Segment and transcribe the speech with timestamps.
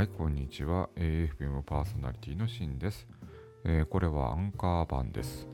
[0.00, 0.88] はい、こんにちは。
[0.96, 3.06] AFM パーソナリティのシンです。
[3.64, 5.46] えーこれはアンカー版です。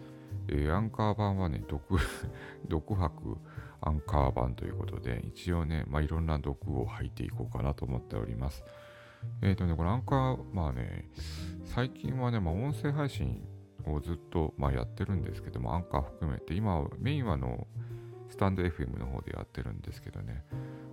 [0.46, 1.96] えーアンカー版はね、毒、
[2.68, 3.38] 毒吐く
[3.80, 8.62] アンカー版ということで、一応ね、まあ、いろんな毒を吐いていこうかなと思っております。
[9.42, 11.10] えっ、とね、これアンカー、まあね、
[11.64, 13.44] 最近はね、まあ、音声配信
[13.84, 17.66] をずっと、まあ、やってるんですけども、アンカー含めて、今メインはあの、
[18.28, 20.44] スタンド FM の方でやってるんですけどね、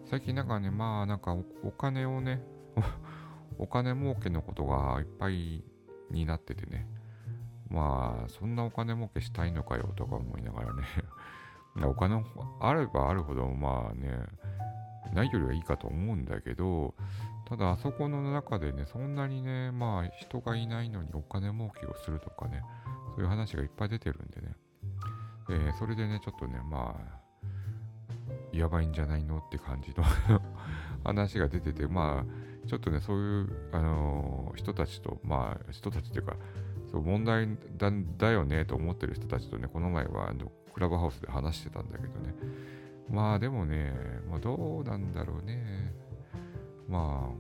[0.06, 2.42] 最近なんかね、まあなんかお金をね、
[3.58, 5.64] お金儲けのことがいっぱい
[6.12, 6.88] になっててね、
[7.70, 10.84] まあそんなお金儲けしたいのかよとか思いながらね、
[11.86, 12.24] お金
[12.60, 14.26] あればあるほどまあね、
[15.14, 16.94] ないよりはいいかと思うんだけど、
[17.46, 22.64] ただあそこの中でね、そんなにね、まあ人がいないのにお金儲けをするとかね、
[23.16, 24.56] そういう話がいっぱい出てるんでね、
[25.50, 27.24] えーそれでね、ちょっとね、まあ、
[28.54, 30.04] やばいんじゃないのって感じの
[31.04, 32.26] 話が出てて、まあ、
[32.68, 36.36] ちょっとね、そういう、あの人たちと、まあ、人たちっていうか、
[36.92, 37.48] そう問題
[37.78, 42.34] だだよねと思ってる人たちとね、この前はあのクラブハウスで話してたんだけどね、
[43.10, 43.94] まあでもね、
[44.30, 45.94] まあ、どうなんだろうね。
[46.88, 47.32] ま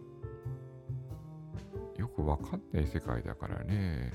[1.98, 4.14] あ、よくわかんない世界だからね。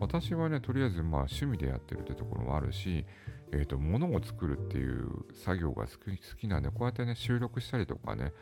[0.00, 3.06] 私はね、とりあえずまあ趣味でやってるってところもあるし、
[3.52, 8.32] えっ、と、物を作るっていう作業が好き好きなんで、こうやってね、収録したりとかね、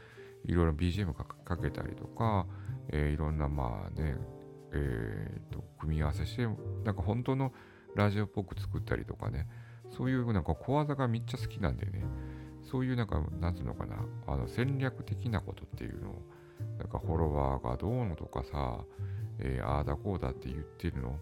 [0.45, 2.47] いろいろ BGM かかけたりとか、
[2.89, 4.17] えーいろんなまあね、
[4.73, 6.47] えーと、組み合わせして、
[6.85, 7.53] なんか本当の
[7.95, 9.49] ラジオっぽく作ったりとかね、
[9.91, 12.05] そういうなんか小技がめっちゃ好きなんでね、
[12.63, 16.23] そういうなんか、なんつうのかな、あの戦略的なことっていうのを、
[16.79, 18.85] なんかフォロワーがどうのとかさ、
[19.39, 21.19] えーああだこうだって言ってるの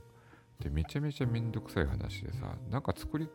[0.58, 3.28] でめちゃめちゃめんどくさい話でさ、なんか作り、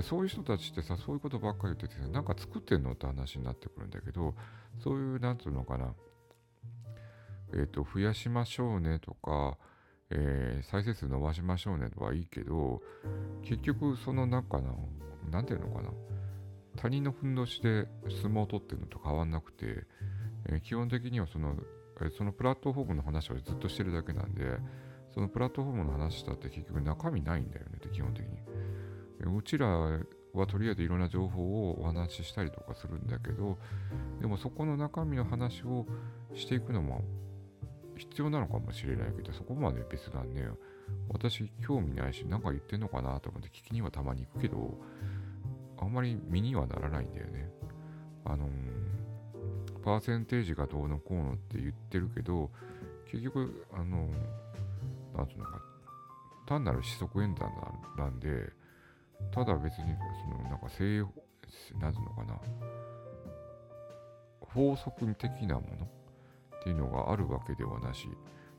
[0.00, 4.34] そういう人たちってさ、そういうことばっかり言ってて、なんか作ってんのって話になってくるんだけど、
[4.82, 5.94] そういう、なんつうのかな、
[7.54, 9.58] えっ、と、増やしましょうねとか、
[10.08, 12.80] えー再生数伸ばしましょうねとはいいけど、
[13.42, 14.88] 結局、その中の、
[15.30, 15.90] なんていうのかな、
[16.76, 19.84] 他人のふんどしで相撲を取ってるのと変わんなくて、
[20.48, 21.56] えー基本的にはその、
[22.00, 24.56] えそのプラットフォームの話をずっとしてるだけなんで、
[25.12, 28.51] そのプラットフォームの話したって結局中身ないんだよねって基本的に。
[29.30, 33.58] うちらはとりあえずいろんな情報をお話ししたりとかするんだけど、
[34.20, 35.86] でもそこの中身の話を
[36.34, 37.02] していくのも
[37.96, 40.48] 必要なのかもしれないけど、そこまで別なんね。
[41.08, 44.78] 私興味ないし、なんか言ってんのかなと思って聞きにはたまに行くけど、
[45.78, 47.50] あんまり身にはならないんだよね。
[48.24, 48.50] あのー
[49.82, 52.50] パーセンテージがどうのこうのって言ってるけど、
[53.10, 55.60] 結局、あのーていうのか、
[56.46, 57.50] 単なる四則演算
[57.98, 58.52] なんで、
[59.30, 61.00] ただ別に、その、なんか正、
[61.80, 62.40] なんていうのかな、
[64.40, 65.86] 法則的なもの
[66.60, 68.08] っていうのがあるわけではなし、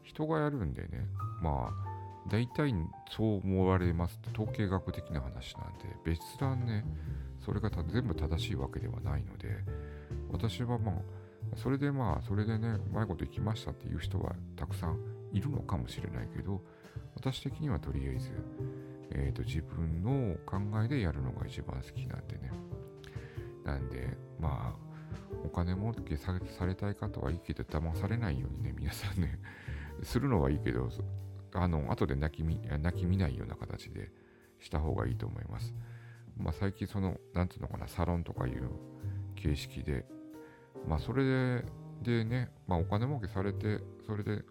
[0.03, 1.07] 人がやるんでね、
[1.41, 1.93] まあ、
[2.29, 2.73] 大体
[3.09, 6.85] そう思われます統計学的な話なんで、別段ね、
[7.45, 9.49] それが全部正しいわけではないので、
[10.31, 10.95] 私はまあ、
[11.55, 14.97] それでまあ、それでね、うまいこといきましたっていう人はたくさん
[15.31, 16.61] いるのかもしれないけど、
[17.15, 18.31] 私的にはとりあえず、
[19.13, 22.51] えーと自分の考えでやるのが一番好きなんでね。
[23.63, 24.83] なんで、まあ、
[25.43, 26.33] お金儲けさ
[26.65, 29.39] れたい方はいいけど、騙されないようにね、皆さんね、
[30.03, 30.89] するのはいいけど、
[31.53, 34.11] あの、後で泣き見泣き見ないような形で
[34.59, 35.73] した方がいいと思います。
[36.37, 38.69] まあ、最近その、なんていうのかな、サロンとかいう
[39.35, 40.05] 形式で、
[40.87, 41.65] まあ、それで、
[42.01, 44.43] でね、まあ、お金儲けされて、それで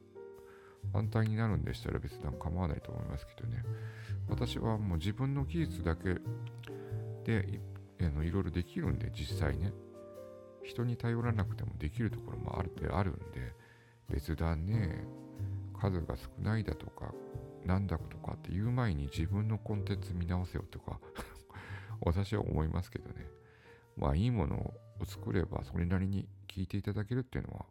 [0.92, 3.62] 安泰になるんでしたら別に構わないと思いますけどね。
[4.28, 6.16] 私はもう自分の技術だけ
[7.24, 7.60] で
[8.00, 9.72] いあのいろいろできるんで、実際ね。
[10.64, 13.54] 人に頼らなくてもできるところもあるってあるんで、
[14.08, 15.04] 別段ね、
[15.78, 17.12] 数が少ないだとか、
[17.64, 21.00] なんだとかっていう前に自分のコンテンツ見直せよとか、
[22.00, 23.26] 私は思いますけどね。
[23.96, 24.56] まあいいもの
[25.00, 27.66] を作ればそれなりに聞いていただけるっていうのは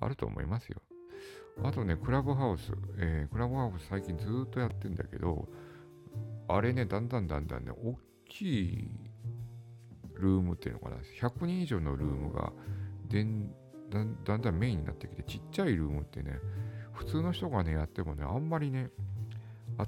[0.00, 0.82] あると思いますよ。
[1.62, 5.48] あとね、クラブハウス、えークラブハウス最近ずっとやってんだけど、
[6.48, 7.98] あれね、だんだんだんだんね、大
[8.28, 8.90] きい
[10.14, 12.52] ルームっていうのかな、100人以上のルームが
[13.08, 13.50] でん
[13.90, 16.38] だんだんだんメインになってきて、ちっちゃいルームってね、
[16.92, 18.90] 普通の人がね、やってもね、あんまりね、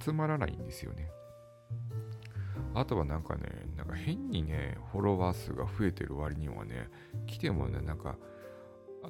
[0.00, 1.10] 集まらないんですよね。
[2.74, 3.42] あとはなんかね、
[3.76, 6.88] なんか変にね、フォロワー数が増えてる割にはね、
[7.26, 8.16] 来てもね、なんか、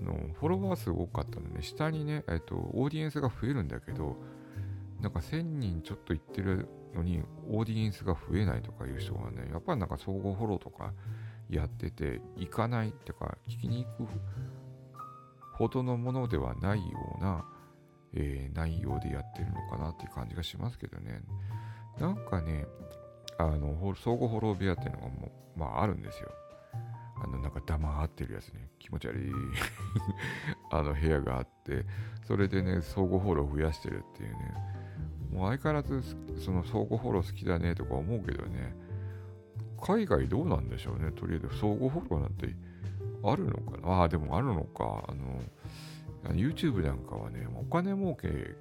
[0.00, 4.16] の、フォロワー数多かったのね、下にね、えっと、オーディエンスが増えるんだけど、
[5.00, 10.92] なんか1000人ちょっと行ってるのに、オーディエンスが増えないとかいう人がね、やっぱりなんか総合フォローとか
[11.48, 14.08] やってて、行かないってか、聞きに行く
[15.54, 17.44] ほどのものではないような、
[18.14, 21.22] えー、内容でやってるのかなっていう感じがしますけどね。
[21.98, 22.66] なんかね、
[23.38, 26.30] あの、相互フォロー部屋っていうのがもう、まああるんですよ。
[27.22, 28.68] あの、なんか黙ってるやつね。
[28.78, 29.32] 気持ち悪い
[30.70, 31.84] あの部屋があって、
[32.26, 34.54] それでね、相互フォロー増やしてるっていうね。
[35.32, 36.02] もう相変わらず、
[36.38, 38.74] その相互フォロー好きだねとか思うけどね、
[39.80, 41.12] 海外どうなんでしょうね。
[41.12, 42.54] とりあえず相互フォローなんて
[43.22, 43.88] あるのかな？
[44.00, 45.04] ああ、でもあるのか。
[45.08, 45.40] あの、
[46.34, 48.56] YouTube なんかはね、お金儲け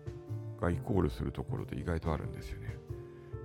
[0.62, 2.79] がイコールするところで意外とあるんですよね。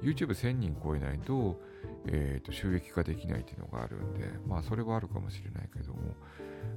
[0.04, 1.60] YouTube1000 人超えないと、
[2.06, 6.14] えー、と収益化できないっていうのがあるんで、まあそれはあるかもしれないけども、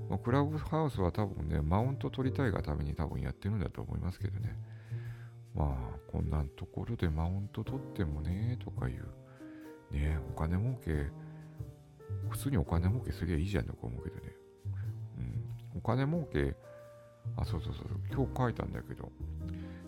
[0.10, 4.58] まあ、クラブハウスは多分ね、マウント取りたいがために多分やってるんだと思いますけどね。
[5.54, 11.12] まあ、こんなところでマウント取ってもね、とかいう、ね、お金儲け、
[12.30, 14.36] 普通にお金儲けすりゃいいじゃんとか思うけどね。
[15.18, 15.78] うん。
[15.78, 16.56] お金儲け、
[17.36, 19.12] あ、そうそうそう、今日書いたんだけど、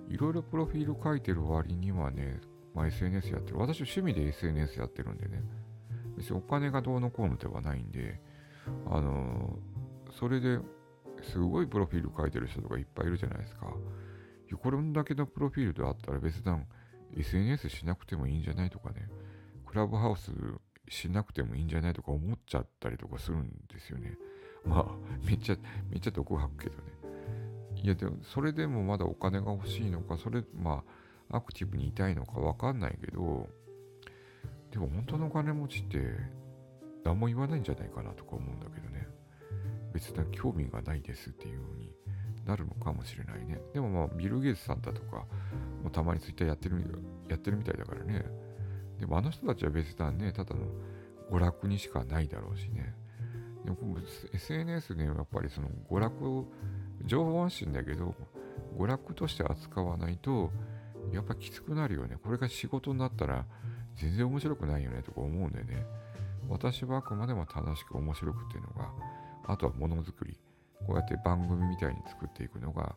[0.10, 2.42] いろいろプロフィール書いてる割にはね、
[2.80, 3.58] まあ、SNS やってる。
[3.58, 5.44] 私趣味で SNS やってるんでね。
[6.16, 8.22] 別にお金がどうのこうのではないんで、
[8.90, 10.60] あのー、それで
[11.22, 13.74] すごいプロフィール書いてる人とかいっぱいいるじゃないですか。
[14.64, 16.68] これだけのプロフィールであったら別段
[17.18, 19.10] SNS しなくてもいいんじゃないとかね。
[19.68, 20.32] クラブハウス
[20.88, 24.18] しなくてもいいんじゃないとか思っちゃったりとかするんですよね。
[24.66, 24.86] まあ、
[25.28, 25.58] めっちゃ、
[25.90, 26.84] めっちゃ毒吐くけどね。
[27.76, 33.48] いや、でも、それでもまだお金が欲しいのか、それ、まあ、アクティブにいたいのかわかんないけど、
[34.72, 36.00] でも本当のお金持ちって
[37.04, 39.08] 何も言わないんじゃないかなとか思うんだけどね。
[39.94, 41.96] 別な興味がないですっていう風に
[42.46, 43.60] なるのかもしれないね。
[43.74, 45.26] でもまあ、ビル・ゲイツさんだとか、
[45.84, 46.84] もたまにツイッターやってる
[47.30, 48.26] やってるみたいだからね。
[49.00, 50.62] でもあの人たちは別段ね、ただの
[51.32, 52.94] 娯楽にしかないだろうしね。
[53.66, 53.98] でも
[54.34, 56.46] SNS ね、やっぱりその娯楽、
[57.06, 58.16] 情報発信だけど、
[58.78, 60.52] 娯楽として扱わないと、
[61.14, 62.18] やっぱきつくなるよね。
[62.24, 63.46] これが仕事になったら
[63.96, 65.86] 全然面白くないよねとか思うんでね。
[66.48, 68.92] 私はあくまでも楽しく面白くっていうのが、
[69.46, 70.40] あとはものづくり。
[70.86, 72.96] こうやって番組みたいに作っていくのが、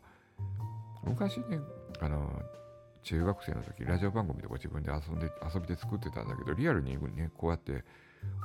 [1.04, 1.58] 昔ね、
[2.00, 2.42] あの、
[3.02, 7.84] 中学生の時、ラジオ番組とか自分で遊んで、遊びで作ってたんだけど、リアルにね、こうやって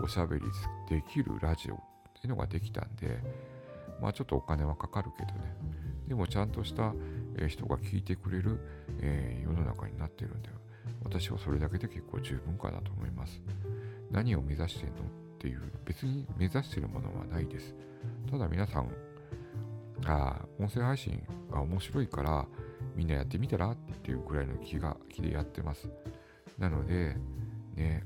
[0.01, 0.45] おしゃべり
[0.89, 1.77] できるラジオっ
[2.19, 3.21] ていうのができたんで、
[4.01, 5.55] まあちょっとお金はかかるけどね。
[6.07, 6.93] でもちゃんとした
[7.47, 8.59] 人が聞いてくれる、
[9.01, 10.49] え、世の中になってるんで、
[11.03, 13.41] 私はそれだけで結構十分かなと思います。
[14.09, 14.97] 何を目指してんのっ
[15.37, 17.75] ていう、別に目指してるものはないです。
[18.29, 18.89] ただ皆さん、
[20.05, 21.21] あ音声配信
[21.51, 22.45] が面白いから
[22.95, 25.89] みんなやってみたらっていうくらいの気が気でやってます。
[26.57, 27.15] なので、
[27.75, 28.03] ね、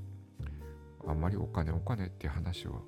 [1.08, 2.82] あんまりお金お金って話を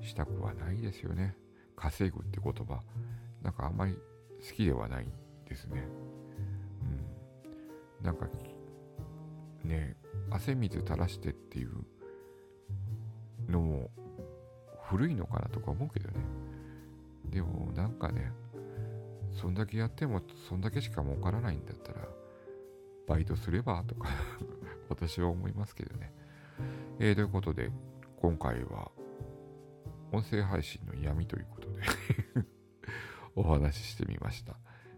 [0.00, 1.36] したくはないですよね。
[1.84, 2.80] 稼ぐって言葉。
[3.42, 5.06] なんかあんまり好きではない
[5.46, 5.86] ですね。
[8.00, 8.04] うん。
[8.04, 8.26] なんか、
[9.62, 9.96] ね、
[10.30, 11.84] 汗水垂らしてっていう
[13.50, 13.90] のも
[14.84, 16.14] 古いのかなとか思うけどね。
[17.30, 18.32] でもなんかね、
[19.32, 22.08] そんだけやってもそんだけしか儲からないんだったら、
[23.06, 24.08] バイトすればとか
[24.88, 26.14] 私は思いますけどね。
[26.98, 27.70] えー、ということで、
[28.16, 28.90] 今回は
[30.14, 31.82] 音声配信の闇ということで
[33.34, 34.56] お話ししてみました。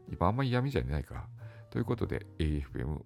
[0.09, 1.29] 今あんまり闇じゃないか。
[1.71, 3.03] ということで AFM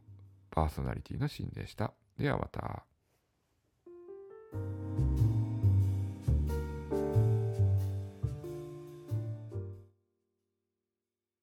[0.50, 1.94] パーソナリティのシーンでした。
[2.18, 2.84] ではまた。